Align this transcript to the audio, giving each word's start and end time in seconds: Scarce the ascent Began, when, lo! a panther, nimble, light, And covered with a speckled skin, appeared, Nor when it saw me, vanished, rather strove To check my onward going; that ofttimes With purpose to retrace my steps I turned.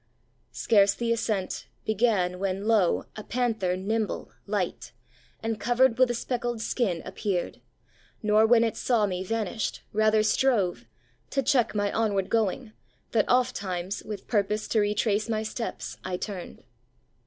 Scarce 0.55 0.95
the 0.95 1.11
ascent 1.13 1.67
Began, 1.85 2.39
when, 2.39 2.65
lo! 2.65 3.05
a 3.15 3.23
panther, 3.23 3.77
nimble, 3.77 4.31
light, 4.47 4.93
And 5.43 5.59
covered 5.59 5.99
with 5.99 6.09
a 6.09 6.15
speckled 6.15 6.59
skin, 6.59 7.03
appeared, 7.05 7.61
Nor 8.23 8.47
when 8.47 8.63
it 8.63 8.75
saw 8.75 9.05
me, 9.05 9.23
vanished, 9.23 9.83
rather 9.93 10.23
strove 10.23 10.85
To 11.29 11.43
check 11.43 11.75
my 11.75 11.91
onward 11.91 12.31
going; 12.31 12.71
that 13.11 13.29
ofttimes 13.29 14.01
With 14.03 14.27
purpose 14.27 14.67
to 14.69 14.79
retrace 14.79 15.29
my 15.29 15.43
steps 15.43 15.97
I 16.03 16.17
turned. 16.17 16.63